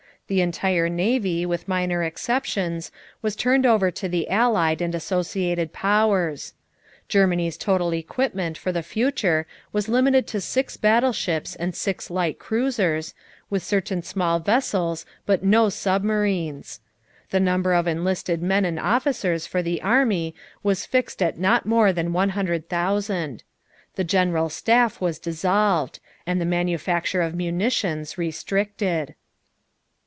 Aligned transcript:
The 0.27 0.39
entire 0.39 0.87
navy, 0.87 1.45
with 1.45 1.67
minor 1.67 2.03
exceptions, 2.03 2.89
was 3.21 3.35
turned 3.35 3.65
over 3.65 3.91
to 3.91 4.07
the 4.07 4.29
Allied 4.29 4.81
and 4.81 4.95
Associated 4.95 5.73
Powers; 5.73 6.53
Germany's 7.09 7.57
total 7.57 7.91
equipment 7.93 8.57
for 8.57 8.71
the 8.71 8.81
future 8.81 9.45
was 9.73 9.89
limited 9.89 10.27
to 10.27 10.39
six 10.39 10.77
battleships 10.77 11.57
and 11.57 11.75
six 11.75 12.09
light 12.09 12.39
cruisers, 12.39 13.13
with 13.49 13.61
certain 13.61 14.01
small 14.03 14.39
vessels 14.39 15.05
but 15.25 15.43
no 15.43 15.67
submarines. 15.67 16.79
The 17.31 17.41
number 17.41 17.73
of 17.73 17.85
enlisted 17.85 18.41
men 18.41 18.63
and 18.63 18.79
officers 18.79 19.45
for 19.45 19.61
the 19.61 19.81
army 19.81 20.33
was 20.63 20.85
fixed 20.85 21.21
at 21.21 21.37
not 21.39 21.65
more 21.65 21.91
than 21.91 22.13
100,000; 22.13 23.43
the 23.97 24.03
General 24.05 24.47
Staff 24.47 25.01
was 25.01 25.19
dissolved; 25.19 25.99
and 26.25 26.39
the 26.39 26.45
manufacture 26.45 27.21
of 27.21 27.35
munitions 27.35 28.17
restricted. 28.17 29.15